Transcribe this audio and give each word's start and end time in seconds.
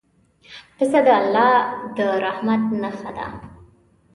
پسه 0.77 0.99
د 1.05 1.07
الله 1.19 1.51
د 1.97 1.99
رحمت 2.23 2.63
نښه 2.81 3.09
ده. 3.17 3.27